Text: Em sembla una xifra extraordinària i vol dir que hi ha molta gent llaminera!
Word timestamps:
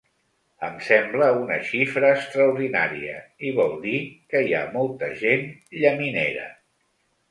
Em 0.67 0.79
sembla 0.85 1.27
una 1.41 1.57
xifra 1.67 2.09
extraordinària 2.15 3.21
i 3.51 3.55
vol 3.63 3.79
dir 3.87 3.97
que 4.33 4.45
hi 4.49 4.59
ha 4.63 4.67
molta 4.81 5.15
gent 5.25 5.49
llaminera! 5.81 6.53